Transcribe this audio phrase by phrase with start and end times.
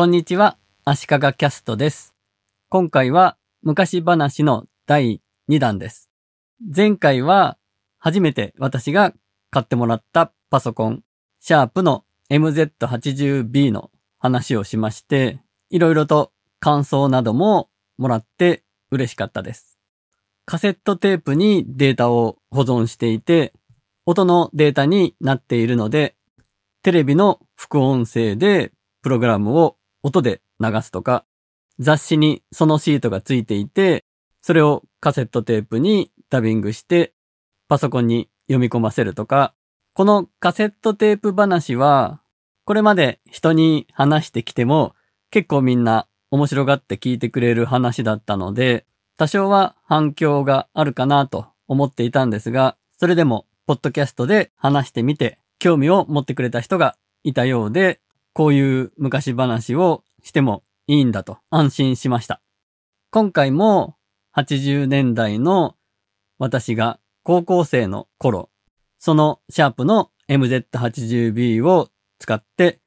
[0.00, 0.56] こんにちは、
[0.86, 2.14] 足利キャストです。
[2.70, 6.08] 今回は昔話の第2弾です。
[6.74, 7.58] 前回は
[7.98, 9.12] 初めて私が
[9.50, 11.02] 買ってもらったパソコン、
[11.38, 19.78] シャープの MZ80B の話をしまして、いろいろと感想などももらって嬉しかったです。
[20.46, 23.52] カセットテープにデータを保存していて、
[24.06, 26.16] 音のデータになっているので、
[26.82, 28.72] テレビの副音声で
[29.02, 31.24] プログラムを音で流すとか、
[31.78, 34.04] 雑誌にそのシートがついていて、
[34.42, 37.14] それをカセットテープにダビングして、
[37.68, 39.54] パソコンに読み込ませるとか、
[39.94, 42.20] このカセットテープ話は、
[42.64, 44.94] これまで人に話してきても、
[45.30, 58.00] 結構みんな面白がって聞いてくれる話だったので、多少は反響があるかなと思っていたんですが、それでも、ポッドキャストで話してみて、興味を持ってくれた人がいたようで、
[58.40, 62.40] こういう昔話をしてもいいんだと安心しました。
[63.10, 63.96] 今回も
[64.34, 65.74] 80年代の
[66.38, 68.48] 私が高校生の頃、
[68.98, 72.80] そのシャープの MZ80B を使って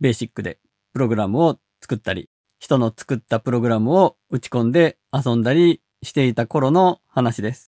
[0.00, 0.58] ベーシックで
[0.92, 7.70] プログラムを作ったり、人の作ったプログラムを打ち込んで遊んだりしていた頃の話です。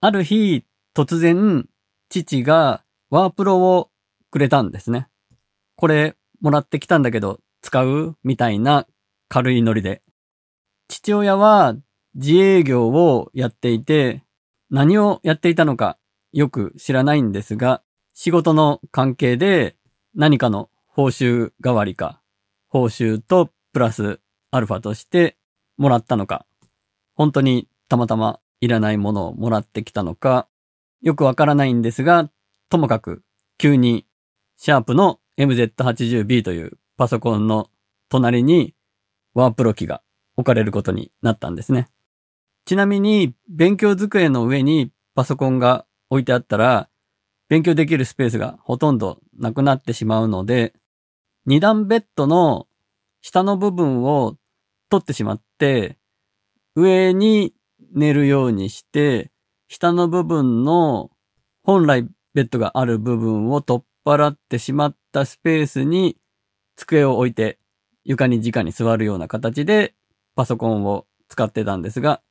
[0.00, 0.64] ある日、
[0.96, 1.68] 突然、
[2.08, 3.92] 父がワープロを
[4.32, 5.06] くれたんですね。
[5.76, 8.16] これもらってきたんだけど使う？
[8.24, 8.86] みたいな
[9.28, 10.02] 軽いノリで。
[10.88, 11.76] 父親は
[12.14, 14.24] 自営業をやっていて
[14.70, 15.98] 何をやっていたのか
[16.32, 17.82] よく知らないんですが
[18.14, 19.76] 仕事の関係で
[20.14, 22.20] 何かの報酬代わりか
[22.68, 25.36] 報酬とプラスアルファとして
[25.76, 26.44] もらったのか
[27.14, 30.48] 本当にたまたまいらないものをもらってきたのか
[31.02, 32.30] よくわからないんですが
[32.68, 33.22] ともかく
[33.58, 34.06] 急に
[34.56, 37.70] シャープの MZ80B というパソコンの
[38.10, 38.74] 隣に
[39.32, 40.02] ワープロ機が
[40.36, 41.88] 置かれることになったんですね。
[42.66, 46.90] ちなみに勉強机の上にパソコンが置いてあったら
[47.48, 50.74] 勉強できるスペースがほとんどなくなってしまうので
[51.46, 52.66] 二段ベッドの
[53.22, 54.36] 下の部分を
[54.90, 55.96] 取ってしまって
[56.76, 57.54] 上に
[57.94, 59.30] 寝るようにして
[59.68, 61.10] 下の部分の
[61.62, 66.16] 本来ベッドがある部分を取っ払ってしまったスペースに
[66.76, 67.58] 机を置いて
[68.04, 69.94] 床に直に座るような形で
[70.34, 72.22] パソコンを使ってたんですが、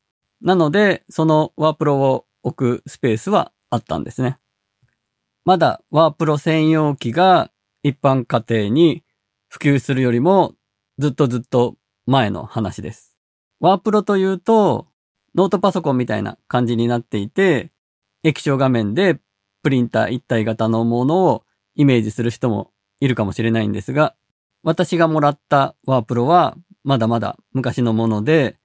[0.41, 4.39] なのでそのワープロを置くスペースはあったんですね。
[5.45, 7.51] まだワープロ専用機が
[7.83, 9.03] 一般家庭に
[9.47, 10.53] 普及するよりも
[10.97, 11.75] ずっとずっと
[12.05, 13.17] 前の話です。
[13.59, 14.87] ワープロというと
[15.35, 17.71] ノートパソコンみたいな感じになっていて
[18.23, 19.19] 液晶画面で
[19.63, 21.43] プリンター一体型のものを
[21.75, 24.15] イメージする人もいるかもしれないんですが、
[24.63, 28.57] 私がもらったワープロはまだまだ昔のもので、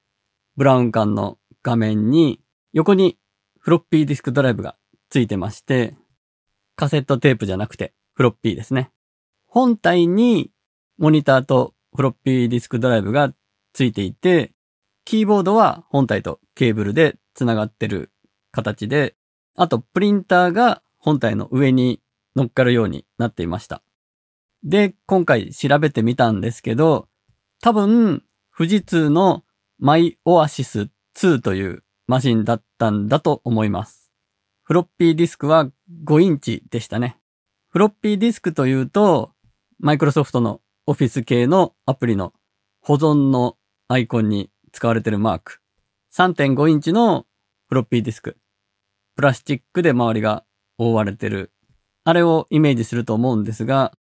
[0.57, 2.41] ブラウン管の画面に
[2.73, 3.19] 横に
[3.59, 4.77] フロッピーディスクドライブが
[5.09, 5.97] ついてまして、
[6.77, 8.91] カセットテープじゃなくてフロッピーですね。
[9.47, 10.51] 本体に
[10.99, 13.33] モニターとフロッピーディスクドライブが
[13.73, 14.53] ついていて、
[15.05, 18.11] キーボードは本体とケーブルで繋がってる
[18.51, 19.15] 形で、
[19.57, 22.01] あとプリンターが本体の上に
[22.37, 23.83] 乗っかるようになっていました。
[24.63, 27.09] で、今回調べてみたんですけど、
[27.61, 28.23] 多分、
[28.57, 29.45] 富士通の
[29.79, 34.13] マイオアシス2というマシンだったんだと思います。
[34.63, 35.71] フロッピーディスクは
[36.05, 37.19] 5インチでしたね。
[37.71, 39.33] フロッピーディスクというと、
[39.79, 42.33] マイクロソフトのオフィス系のアプリの
[42.81, 43.57] 保存の
[43.89, 45.61] アイコンに使われているマーク。
[46.15, 47.27] 3.5インチの
[47.69, 48.37] フロッピーディスク。
[49.17, 50.45] プラスチックで周りが
[50.79, 51.53] 覆われてる。
[52.05, 53.93] あれをイメージすると思うんですが、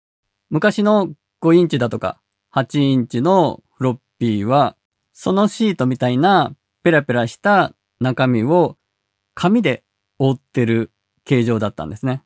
[0.51, 1.09] 昔の
[1.43, 2.21] 5インチだとか
[2.55, 4.77] 8インチのフロッピーは、
[5.13, 8.77] そのシートみたいなペラペラした中身を
[9.35, 9.83] 紙で
[10.19, 10.93] 覆ってる
[11.25, 12.23] 形状だったんですね。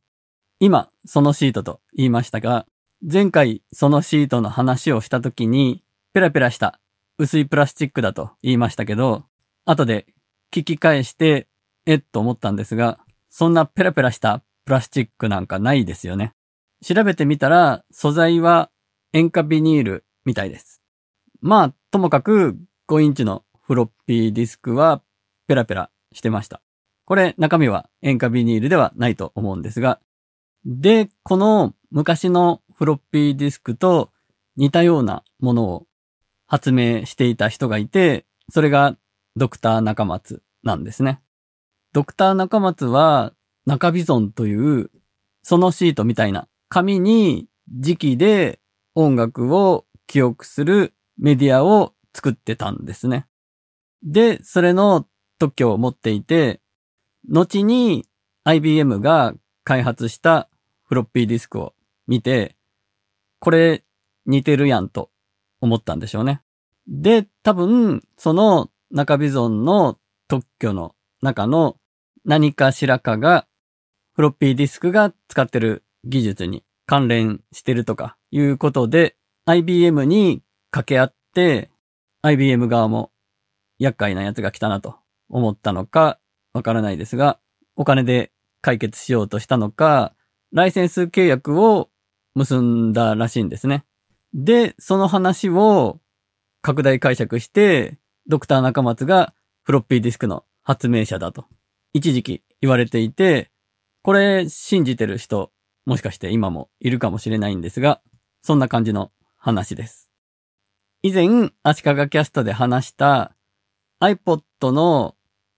[0.60, 2.66] 今、そのシートと言いましたが、
[3.00, 6.80] 前回そのシートの話をした時に、ペラペラした
[7.16, 9.24] 薄いプラスチックだと言いましたけど、
[9.64, 10.06] 後で
[10.52, 11.48] 聞き返して、
[11.86, 12.98] えっと思ったんですが、
[13.30, 16.34] そんなペラペラしたプラスチックなんかないですよね。
[16.84, 18.70] 調べてみたら、素材は
[19.14, 20.82] 塩化ビニールみたいです。
[21.40, 22.54] まあ、ともかく
[22.86, 25.00] 5インチのフロッピーディスクは
[25.46, 26.60] ペラペラしてました。
[27.06, 30.00] これ中身は塩化ビニールではないと思うんですが。
[30.66, 34.10] で、この昔のフロッピーディスクと
[34.56, 35.86] 似たようなものを
[36.46, 38.98] 発明していた人がいて、それが
[39.34, 41.22] ドクター中松なんですね。
[41.94, 43.32] ドクター中松は
[43.68, 44.90] 中ビゾンという
[45.42, 47.48] そのシートみたいな紙に
[47.78, 48.60] 磁気で
[48.94, 53.26] 音楽を記憶するメディアを作ってたんですね。
[54.02, 55.06] で、それの
[55.38, 56.62] 特許を持っていて、
[57.28, 58.08] 後に
[58.44, 59.34] IBM が
[59.64, 60.48] 開発した
[60.84, 61.74] フロッピーディスクを
[62.06, 62.56] 見て、
[63.38, 63.84] これ
[64.24, 65.10] 似てるやんと
[65.60, 66.40] 思ったんでしょうね。
[66.86, 71.76] で、多分、その中ビゾンの特許の中の
[72.24, 73.47] 何かしらかが、
[74.18, 79.14] フロッピーディスクが使ってる技術に関連してるとかいうことで、
[79.46, 80.42] IBM に
[80.72, 81.70] 掛け合って、
[82.22, 83.12] IBM 側も
[83.78, 84.96] 厄介なやつが来たなと
[85.28, 86.18] 思ったのか
[86.52, 87.38] わからないですが、
[87.76, 90.16] お金で解決しようとしたのか、
[90.52, 91.88] ライセンス契約を
[92.34, 93.84] 結んだらしいんですね。
[94.34, 96.00] で、その話を
[96.60, 99.32] 拡大解釈して、ドクター中松が
[99.62, 101.44] フロッピーディスクの発明者だと、
[101.92, 103.52] 一時期言われていて、
[104.02, 105.52] これ信じてる人、
[105.86, 108.00] もしかして今もいるかもしれないんですが、
[108.42, 110.10] そんな感じの話です。
[111.02, 113.34] 以前、足利キャストで話した
[114.00, 115.16] iPod の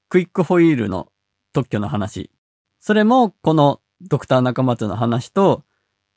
[0.08, 1.10] クイックホイールの
[1.52, 2.30] 特許の話。
[2.78, 5.64] それもこのドクター中松の話と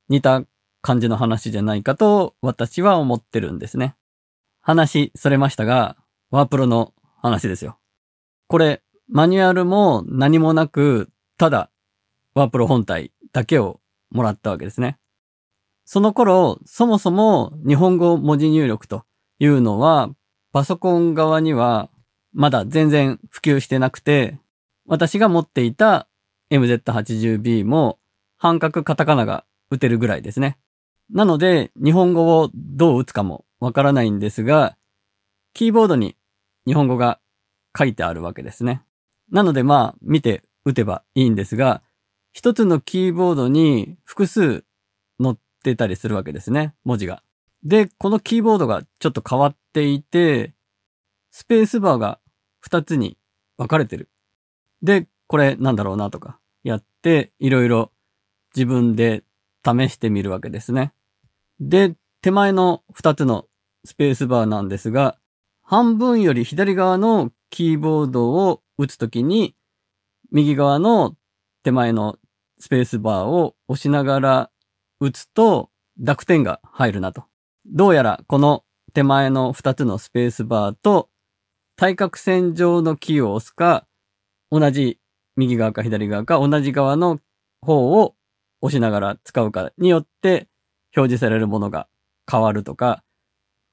[0.09, 0.43] 似た
[0.81, 3.95] 感じの話じゃないかと私は思ってるんですね。
[4.61, 5.97] 話それましたが、
[6.31, 7.77] ワープロの話ですよ。
[8.47, 11.69] これ、マニュアルも何もなく、ただ、
[12.35, 13.79] ワープロ本体だけを
[14.11, 14.97] もらったわけですね。
[15.85, 19.03] その頃、そもそも日本語文字入力と
[19.39, 20.09] いうのは、
[20.51, 21.89] パソコン側には
[22.33, 24.39] まだ全然普及してなくて、
[24.85, 26.07] 私が持っていた
[26.51, 27.99] MZ80B も
[28.37, 30.57] 半角カタカナが打てるぐらいですね。
[31.09, 34.77] なので、日本語をどう打つかもわからないんですが、
[35.53, 36.15] キーボードに
[36.65, 37.19] 日本語が
[37.77, 38.83] 書いてあるわけですね。
[39.31, 41.81] なのでまあ、見て打てばいいんですが、
[42.33, 44.65] 一つのキーボードに複数
[45.21, 47.23] 載ってたりするわけですね、文字が。
[47.63, 50.53] で、このキーボードがちょっと変わっていて、
[51.31, 52.19] スペースバーが
[52.59, 53.17] 二つに
[53.57, 54.09] 分かれてる。
[54.81, 57.91] で、これなんだろうなとかやって、いろいろ
[58.55, 59.23] 自分で
[59.63, 60.91] 試してみるわけですね。
[61.59, 63.45] で、手前の二つの
[63.85, 65.17] スペースバーなんですが、
[65.61, 69.55] 半分より左側のキーボードを打つときに、
[70.31, 71.15] 右側の
[71.63, 72.17] 手前の
[72.63, 74.49] スペースバーを押しながら
[75.01, 77.25] 打つと濁点が入るなと。
[77.65, 78.63] どうやらこの
[78.93, 81.09] 手前の二つのスペースバーと
[81.75, 83.85] 対角線上のキーを押すか、
[84.49, 84.97] 同じ
[85.35, 87.19] 右側か左側か同じ側の
[87.59, 88.15] 方を
[88.61, 90.47] 押しながら使うかによって
[90.95, 91.89] 表示されるものが
[92.31, 93.03] 変わるとか、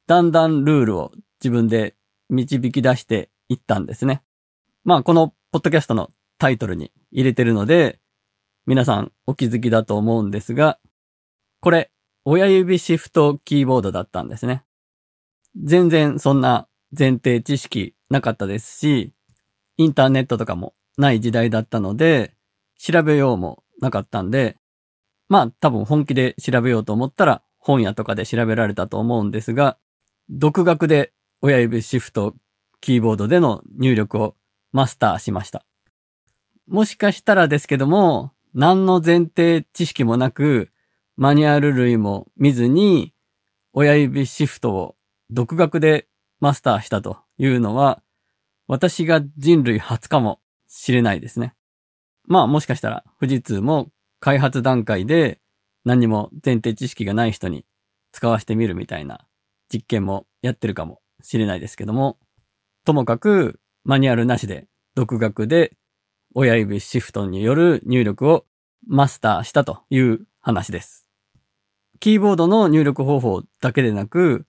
[0.09, 1.95] だんだんルールを自分で
[2.29, 4.25] 導き出していったんですね。
[4.83, 8.00] まあこのポッドキャストのタイトルに入れてるので、
[8.71, 10.79] 皆さんお気づきだと思うんですが、
[11.61, 11.91] これ
[12.25, 14.63] 親指シフトキーボードだったんですね。
[15.61, 19.13] 全然そんな前提知識なかったですし、
[19.77, 22.37] インターネットとかもない時代だったので、
[22.79, 24.57] 調べようもなかったんで、
[25.29, 29.79] まあ多分本気で調べようと思ったら本屋とかで調べられたと思うんですが、
[30.29, 31.13] 独学で
[31.43, 32.37] 親指シフト
[32.81, 34.37] キーボードでの入力を
[34.71, 35.67] マスターしました。
[36.69, 40.71] もしかしたらですけども、何の前提知識もなく、
[41.17, 43.15] マニュアル類も見ずに、
[43.73, 44.97] 親指シフトを
[45.31, 46.09] 独学で
[46.41, 48.03] マスターしたというのは、
[48.67, 51.55] 私が人類初かもしれないですね。
[52.25, 53.91] まあもしかしたら富士通も
[54.21, 55.41] 開発段階で
[55.85, 57.65] 何も前提知識がない人に
[58.13, 59.27] 使わせてみるみたいな
[59.73, 62.19] 実験もやってるかもしれないですけども、
[62.85, 65.77] ともかくマニュアルなしで独学で
[66.35, 68.47] 親指シフトによる入力を
[68.87, 71.07] マスターしたという話です。
[71.99, 74.47] キーボードの入力方法だけでなく、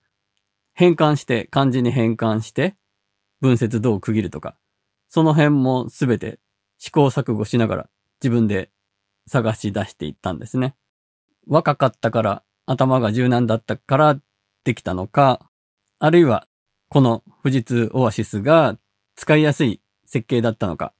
[0.74, 2.76] 変換して、漢字に変換して、
[3.40, 4.56] 文節どう区切るとか、
[5.08, 6.38] その辺もすべて
[6.78, 7.90] 試行錯誤しながら
[8.22, 8.70] 自分で
[9.26, 10.74] 探し出していったんですね。
[11.46, 14.18] 若かったから頭が柔軟だったから
[14.64, 15.50] できたのか、
[15.98, 16.46] あるいは
[16.88, 18.78] この富士通オアシスが
[19.14, 20.94] 使いやすい設計だったのか、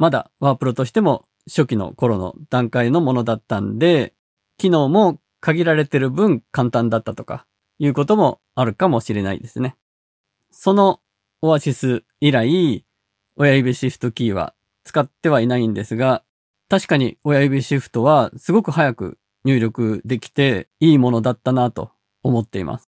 [0.00, 4.14] まだワープロとしても初期の頃の段階のものだったんで、
[4.56, 7.44] 機能も限られてる分簡単だったとか、
[7.78, 9.76] いうこともあるかもしれないですね。
[10.50, 11.00] その
[11.42, 12.86] オアシス以来、
[13.36, 14.54] 親指シフトキーは
[14.84, 16.24] 使ってはいないんですが、
[16.70, 21.90] 確かに親指シフトはすごく早く入力できていいものだったなと
[22.22, 22.88] 思っています。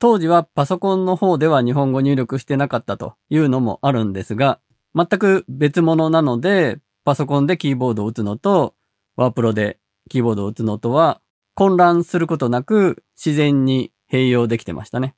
[0.00, 4.58] 当時はパソコンの方では日本語入力してなかったというのもあるんですが、
[4.94, 8.74] 全く別物なので、パソコンでキーボードを打つのと、
[9.16, 9.78] ワープロで
[10.08, 11.20] キーボードを打つのとは
[11.54, 15.14] 混乱することなく自然に併用できてましたね。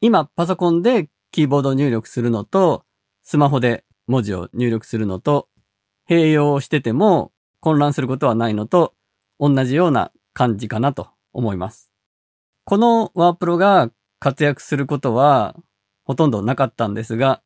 [0.00, 2.84] 今、パソコンでキーボード入力するのと、
[3.22, 5.48] スマホで文字を入力するのと、
[6.08, 8.94] 併用してても混乱することはないのと、
[9.38, 11.92] 同じような感じかなと思います。
[12.64, 15.56] このワープロが活躍することは
[16.04, 17.42] ほとんどなかったんですが、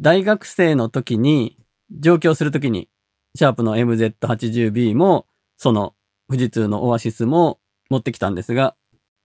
[0.00, 1.58] 大学生の時に
[1.90, 2.88] 上京する時に
[3.34, 5.26] シャープの MZ80B も
[5.56, 5.94] その
[6.28, 7.58] 富士通のオアシスも
[7.90, 8.76] 持ってきたんですが、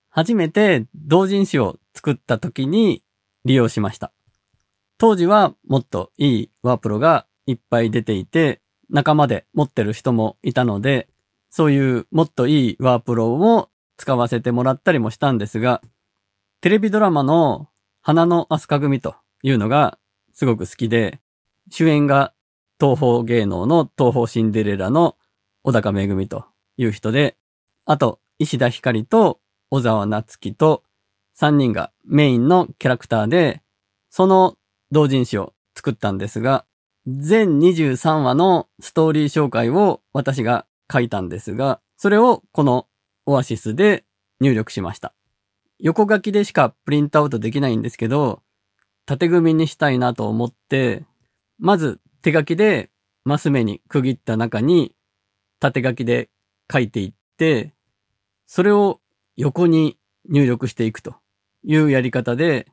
[0.10, 3.04] 初めて同人誌を作った時に
[3.46, 4.14] 利用しました。
[4.98, 11.08] 当時はもっといいワープロがいっぱい出ていて、仲間で持ってる人もいたので、
[11.50, 15.82] そういうもっといいワープロを使わせてもらったりもしたんですが、
[16.62, 17.68] テレビドラマの
[18.02, 19.98] 花の飛鳥組というのが
[20.34, 21.20] すごく好きで、
[21.70, 22.34] 主演が
[22.80, 25.16] 東方芸能の東方シンデレラの
[25.64, 26.46] 小高めぐみと
[26.78, 27.38] いう人で、
[27.86, 30.84] あと、石田ひかりと小沢夏樹と
[31.38, 33.62] 3人がメインのキャラクターで、
[34.10, 34.58] その
[34.92, 36.66] 同人誌を作ったんですが、
[37.08, 42.88] 全23話のストーリー紹介を私が書いたんですが、それをこの
[43.26, 44.04] オアシスで
[44.40, 45.14] 入力しました。
[45.80, 48.42] 横書きでしかプリントアウトできないんですけど、
[49.06, 51.06] 縦組みにしたいなと思って、
[51.60, 52.90] まず手書きで
[53.26, 54.96] マス目に区切った中に
[55.60, 56.30] 縦書きで
[56.72, 57.74] 書いていって、
[58.46, 59.02] それを
[59.36, 59.98] 横に
[60.30, 61.16] 入力していくと
[61.64, 62.68] いうやり方で、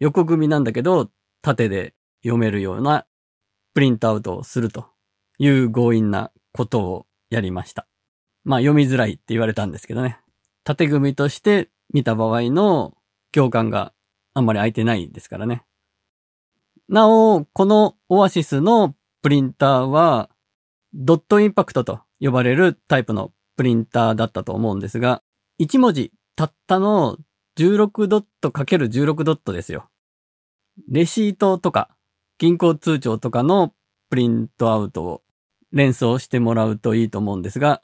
[0.00, 3.06] 横組みなんだけど、縦で読めるような
[3.74, 4.86] プリントアウトをすると
[5.38, 7.86] いう強引なことをやりました。
[8.44, 10.18] まあ読みづらいって言われたんですけどね。
[10.64, 12.94] 縦組みとして見た場合の
[13.32, 13.92] 共感が
[14.34, 15.64] あんまり空いてないですからね。
[16.88, 20.28] なお、このオアシスのプリンターは、
[20.92, 25.22] ドットインパクトと呼ばれるタイプのプリンターだったと思うんですが、
[25.60, 27.16] 1文字たったの
[27.56, 29.88] 16ドット ×16 ドットですよ。
[30.88, 31.88] レシートとか
[32.38, 33.72] 銀行通帳とかの
[34.10, 35.22] プリントアウトを
[35.72, 37.82] 連想してもらうといいと思うんですが、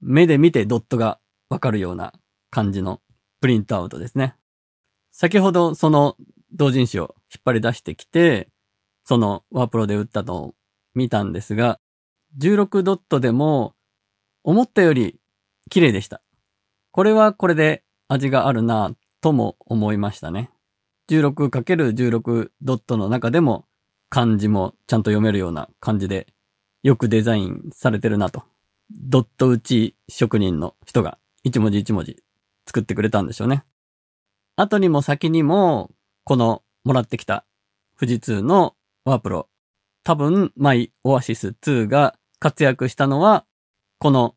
[0.00, 1.18] 目で見てドットが
[1.48, 2.12] わかるような
[2.50, 3.00] 感じの
[3.40, 4.34] プリントアウトですね。
[5.12, 6.16] 先ほどその
[6.52, 8.48] 同人誌を引っ張り出してきて、
[9.04, 10.54] そのワープロで打ったのを
[10.94, 11.78] 見たんですが、
[12.38, 13.74] 16ドットでも
[14.42, 15.20] 思ったより
[15.70, 16.22] 綺麗でした。
[16.90, 20.50] これはこれで味があるなとも思いましたね。
[21.10, 23.66] 16×16 ドットの中でも
[24.08, 26.26] 漢字もちゃんと読めるような感じで
[26.82, 28.44] よくデザインされてるなと。
[28.90, 32.22] ドット打ち職人の人が一文字一文字
[32.66, 33.64] 作ってくれたんでしょうね。
[34.56, 35.90] 後にも先にも
[36.24, 37.44] このもらってきた
[37.98, 39.48] 富士通のワープロ
[40.04, 43.44] 多分マイオアシス2が活躍したのは
[43.98, 44.34] この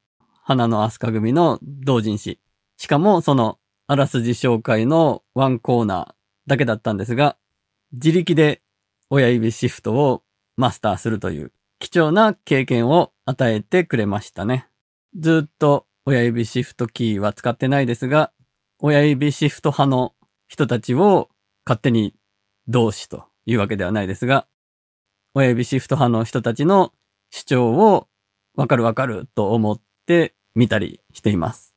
[0.47, 2.39] 花のアスカ組の同人誌。
[2.77, 3.57] しかもその
[3.87, 6.13] あらすじ紹介のワンコーナー
[6.45, 7.35] だけだったんですが、
[7.91, 8.61] 自力で
[9.09, 10.21] 親指シフトを
[10.55, 14.67] マスターするという貴重な経験を与えてくれましたね。
[15.17, 18.31] ずっと親指シフトキーは使ってないですが、
[18.79, 20.13] 親指シフト派の
[20.47, 21.29] 人たちを
[21.65, 22.13] 勝手に
[22.67, 24.47] 同志というわけではないですが、
[25.33, 26.93] 親指シフト派の人たちの
[27.29, 28.07] 主張を
[28.55, 31.73] わかるわかると思って見たりしています。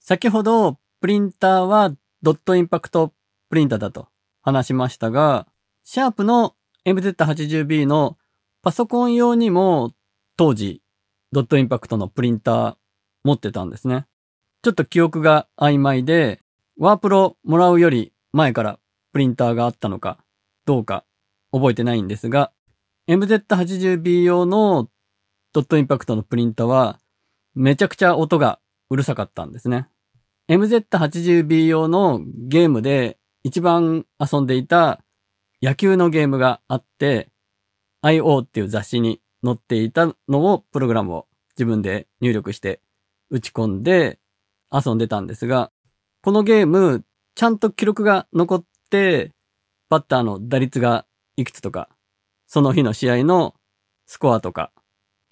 [0.00, 3.12] 先ほどプリンターはドットインパクト
[3.50, 4.08] プリンターだと
[4.42, 5.46] 話しましたが、
[5.84, 6.54] シャープの
[6.86, 8.16] MZ80B の
[8.62, 9.92] パソコン用にも
[10.36, 10.82] 当時
[11.32, 12.76] ドットインパクトのプリンター
[13.24, 14.06] 持ってたんですね。
[14.68, 16.42] ちょっと記憶が曖昧で、
[16.76, 18.78] ワープロもらうより前から
[19.14, 20.18] プリンターがあったのか
[20.66, 21.06] どうか
[21.52, 22.52] 覚えてないんですが、
[23.08, 24.90] MZ80B 用の
[25.54, 26.98] ドットインパクトのプリンターは
[27.54, 28.60] めちゃくちゃ音が
[28.90, 29.88] うるさかったんですね。
[30.50, 35.02] MZ80B 用のゲームで一番遊んでいた
[35.62, 37.30] 野球のゲームがあって、
[38.02, 42.82] IO っていう雑誌に載っていたのをプログラムを自分で入力して
[43.30, 44.18] 打ち込んで
[44.72, 45.70] 遊んでたんですが、
[46.22, 49.32] このゲームちゃんと記録が残って、
[49.88, 51.06] バッターの打率が
[51.36, 51.88] いくつとか、
[52.46, 53.54] その日の試合の
[54.06, 54.72] スコアとか、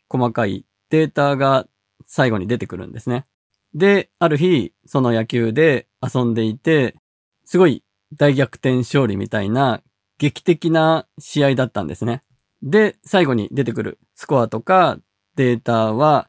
[0.09, 1.67] 細かいデータが
[2.07, 3.27] 最後に出てくるんですね。
[3.75, 6.97] で、ある日、その野球で遊んでいて、
[7.45, 7.83] すごい
[8.17, 9.83] 大逆転勝利みたいな
[10.19, 12.23] 劇的な試合だったんですね。
[12.63, 14.99] で、最後に出てくるスコアとか
[15.35, 16.29] データは、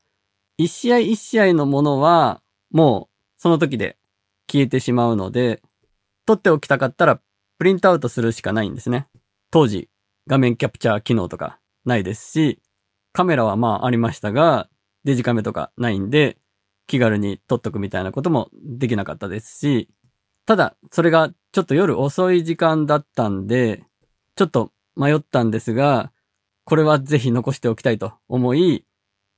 [0.57, 3.97] 一試合一試合のものは、もうその時で
[4.51, 5.61] 消えてしまうので、
[6.25, 7.21] 取っておきたかったら
[7.57, 9.07] プリントアウトするしかないんですね。
[9.51, 9.89] 当時、
[10.27, 12.61] 画面キャプチャー機能とかないですし、
[13.13, 14.69] カメラはまあありましたが、
[15.03, 16.37] デジカメとかないんで、
[16.85, 19.89] 気軽に撮っとくみたいなこともできなかったですし、
[20.45, 23.83] ただ、それがちょっと夜遅い時間だったんで、
[24.35, 26.11] ちょっと迷ったんですが、
[26.63, 28.85] これはぜひ残しておきたいと思い、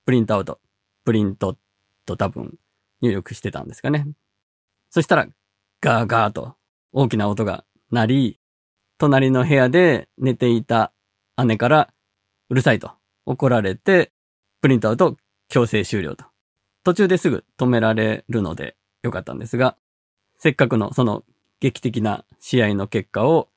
[0.05, 0.59] プリントアウト、
[1.05, 1.57] プリント
[2.05, 2.57] と多分
[3.01, 4.07] 入力してたんですかね。
[4.89, 5.27] そしたら、
[5.81, 6.55] ガーガーと
[6.91, 8.39] 大きな音が鳴り、
[8.97, 10.91] 隣の部屋で寝ていた
[11.45, 11.93] 姉から
[12.49, 12.91] うるさいと
[13.25, 14.11] 怒られて、
[14.61, 15.15] プリントアウト
[15.47, 16.25] 強制終了と。
[16.83, 19.77] 途中ですぐ止められるのでよかったんですが、
[20.37, 21.23] せっかくのその
[21.59, 23.49] 劇的な試合の結果を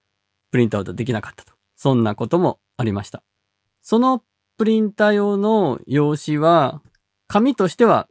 [0.51, 1.53] プリントアウトできなかったと。
[1.77, 3.23] そんなこともありました。
[3.81, 4.23] その
[4.59, 6.83] プリンター用の用紙は、
[7.27, 8.09] 紙としては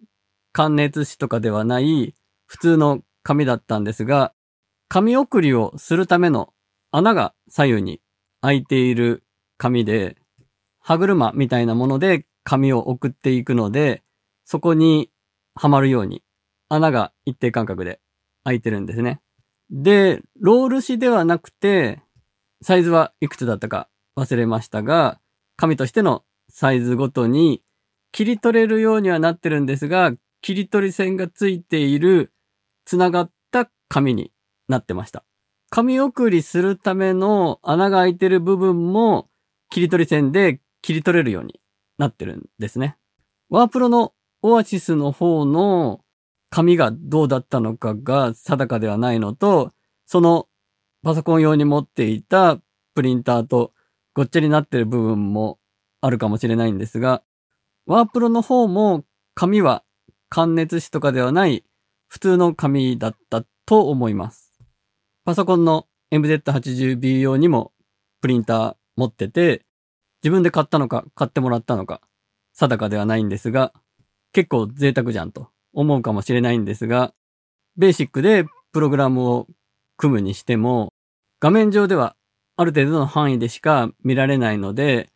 [0.54, 2.14] 関熱紙とかではない
[2.46, 4.34] 普通の紙だったんですが、
[4.90, 6.54] 紙送りをするための
[6.92, 8.02] 穴が左右に
[8.42, 9.24] 開いている
[9.58, 10.18] 紙で、
[10.80, 14.04] 歯車みたいなもので紙を送っていくので、
[14.46, 15.10] そこに
[15.56, 16.24] はまるように
[16.68, 18.02] 穴が一定間隔で
[18.44, 19.22] 開いてるんですね。
[19.70, 22.02] で、ロール紙ではなくて、
[22.62, 25.20] サイズはいくつだったか忘れましたが、
[25.56, 27.64] 紙としてのサイズごとに
[28.12, 32.34] 切り取れるようにはなってるんですが、切り取り線がついている
[32.86, 34.32] 繋がった紙に
[34.68, 35.24] なってました。
[35.70, 39.30] 紙送りするための穴が開いてる部分も
[39.70, 41.62] 切り取り線で切り取れるように
[41.98, 42.98] なってるんですね。
[43.50, 46.02] ワープロのオアシスの方の
[46.50, 49.72] 紙がどうだったのかが定かではないのと、
[50.06, 50.48] その
[51.04, 52.60] パソコン用に持っていた
[52.94, 53.72] プリンターと
[54.14, 55.60] ごっちゃになってる部分も
[56.02, 57.24] あるかもしれないんですが、
[57.86, 59.06] ワープロの方も
[59.36, 59.84] 紙は
[60.34, 61.66] 関熱紙とかではない
[62.08, 64.54] 普通の紙だったと思います。
[65.26, 67.74] パソコンの MZ80B 用にも
[68.22, 69.66] プリンター持ってて、
[70.24, 72.00] 自分で買ったのか買ってもらったのか
[72.54, 73.74] 定かではないんですが、
[74.32, 77.14] 結構贅沢じゃんと思うかもしれないんですが、
[77.76, 79.48] ベーシックでプログラムを
[79.98, 80.94] 組むにしても、
[81.42, 82.16] 画面上では
[82.56, 85.10] ある程度の範囲でしか見られないので、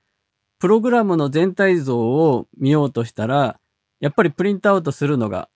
[0.60, 3.62] プログラムの全体像を見ようとしたら、
[4.06, 5.50] やっぱりプリントアウトするのが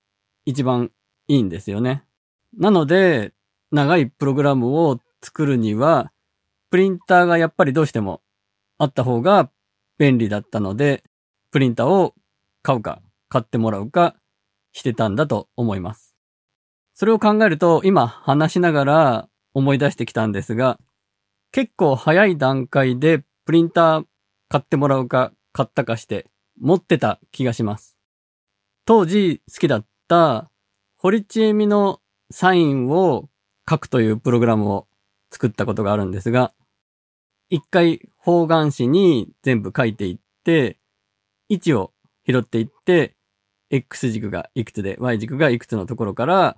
[0.43, 0.89] 一番
[1.27, 2.03] いいんですよね。
[2.57, 3.31] なので、
[3.71, 6.11] 長いプログラムを作るには、
[6.71, 8.23] プリンターがやっぱりどうしても
[8.79, 9.51] あった方が
[9.99, 11.03] 便利だったので、
[11.51, 12.15] プリンターを
[12.63, 14.15] 買うか買ってもらうか
[14.71, 16.15] してたんだと思います。
[16.95, 20.79] それを考えると今話しながら思い出してきたんですが、
[21.51, 24.05] 結構早い段階でプリンター
[24.47, 26.25] 買ってもらうか買ったかして
[26.59, 27.98] 持ってた気がします。
[28.89, 30.49] 当時好きだった
[30.97, 33.29] 堀ちえみのサインを
[33.69, 34.87] 書くというプログラムを
[35.29, 36.55] 作ったことがあるんですが、
[37.51, 40.79] 一回方眼紙に全部書いていって、
[41.49, 41.93] 位置を
[42.25, 43.15] 拾っていって、
[43.69, 46.57] X 軸がいくつで Y 軸がいくつのところから、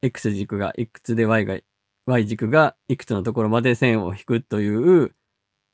[0.00, 1.58] X 軸がいくつで Y が、
[2.06, 5.12] Y 軸がいくつのところまで線を引くという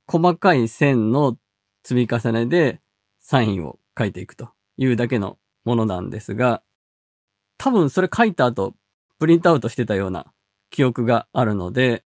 [0.07, 1.37] 細かい線の
[1.85, 2.81] 積み重ねで
[3.21, 5.37] サインを書いていくというだけの
[5.71, 6.63] ものなんですが、
[7.59, 8.75] 多分それ書いた後、
[9.21, 10.27] プリントアウトしてたような
[10.71, 12.05] 記憶があるので、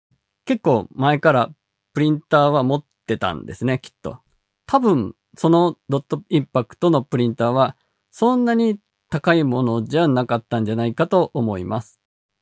[0.46, 1.50] 結構前から
[1.94, 4.20] プリンターは持ってたんですね、きっと。
[4.68, 7.76] 多分、そのドットインパクトのプリンターは、
[8.12, 12.00] そんなに高いものじゃなかったんじゃないかと思います。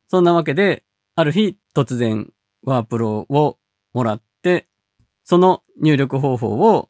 [0.10, 0.84] そんなわけで、
[1.16, 3.58] ある日突然ワープロを
[3.94, 4.68] もらって、
[5.24, 6.90] その入力方法を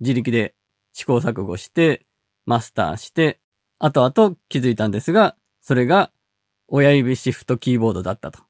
[0.00, 0.54] 自力で
[0.92, 2.06] 試行錯誤して
[2.46, 3.40] マスターして、
[3.78, 6.10] 後々気づいたんですが、それが
[6.68, 8.40] 親指シフトキーボードだったと。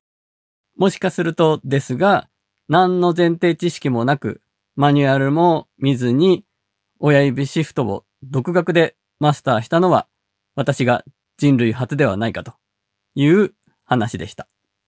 [0.76, 2.28] もしかするとですが、
[2.68, 4.42] 何の前提知識もなく、
[4.74, 6.44] マニュアルも見ずに、
[6.98, 10.06] 親指シフトを独学でマスターしたのは、
[10.54, 11.04] 私が
[11.38, 12.54] 人類初ではないかと
[13.14, 14.48] いう話でした。